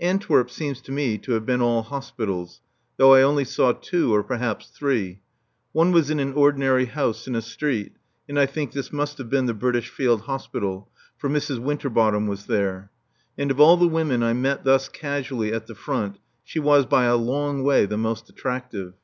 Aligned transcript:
Antwerp 0.00 0.50
seems 0.50 0.80
to 0.80 0.92
me 0.92 1.18
to 1.18 1.32
have 1.32 1.44
been 1.44 1.60
all 1.60 1.82
hospitals, 1.82 2.62
though 2.96 3.12
I 3.12 3.20
only 3.20 3.44
saw 3.44 3.72
two, 3.72 4.14
or 4.14 4.22
perhaps 4.22 4.68
three. 4.68 5.20
One 5.72 5.92
was 5.92 6.08
in 6.08 6.18
an 6.20 6.32
ordinary 6.32 6.86
house 6.86 7.26
in 7.28 7.34
a 7.34 7.42
street, 7.42 7.92
and 8.26 8.38
I 8.38 8.46
think 8.46 8.72
this 8.72 8.94
must 8.94 9.18
have 9.18 9.28
been 9.28 9.44
the 9.44 9.52
British 9.52 9.90
Field 9.90 10.22
Hospital; 10.22 10.88
for 11.18 11.28
Mrs. 11.28 11.58
Winterbottom 11.58 12.26
was 12.26 12.46
there. 12.46 12.90
And 13.36 13.50
of 13.50 13.60
all 13.60 13.76
the 13.76 13.86
women 13.86 14.22
I 14.22 14.32
met 14.32 14.64
thus 14.64 14.88
casually 14.88 15.52
"at 15.52 15.66
the 15.66 15.74
front" 15.74 16.18
she 16.42 16.58
was, 16.60 16.86
by 16.86 17.04
a 17.04 17.16
long 17.16 17.62
way, 17.62 17.84
the 17.84 17.98
most 17.98 18.30
attractive. 18.30 18.94